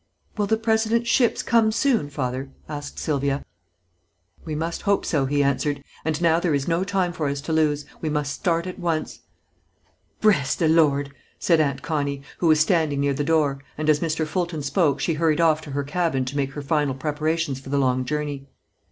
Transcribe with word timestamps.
"Will 0.35 0.47
the 0.47 0.57
President's 0.57 1.11
ships 1.11 1.43
come 1.43 1.71
soon, 1.71 2.09
Father?" 2.09 2.49
asked 2.67 2.97
Sylvia. 2.97 3.45
"We 4.45 4.55
must 4.55 4.81
hope 4.81 5.05
so," 5.05 5.27
he 5.27 5.43
answered; 5.43 5.83
"and 6.03 6.19
now 6.19 6.39
there 6.39 6.55
is 6.55 6.67
no 6.67 6.83
time 6.83 7.13
for 7.13 7.27
us 7.27 7.39
to 7.41 7.53
lose. 7.53 7.85
We 8.01 8.09
must 8.09 8.33
start 8.33 8.65
at 8.65 8.79
once." 8.79 9.19
"Bres' 10.19 10.55
de 10.55 10.67
Lord!" 10.67 11.13
said 11.37 11.61
Aunt 11.61 11.83
Connie, 11.83 12.23
who 12.39 12.47
was 12.47 12.59
standing 12.59 12.99
near 12.99 13.13
the 13.13 13.23
door, 13.23 13.61
and 13.77 13.91
as 13.91 13.99
Mr. 13.99 14.25
Fulton 14.25 14.63
spoke 14.63 14.99
she 14.99 15.13
hurried 15.13 15.39
off 15.39 15.61
to 15.61 15.69
her 15.69 15.83
cabin 15.83 16.25
to 16.25 16.35
make 16.35 16.53
her 16.53 16.63
final 16.63 16.95
preparations 16.95 17.59
for 17.59 17.69
the 17.69 17.77
long 17.77 18.03
journey. 18.03 18.47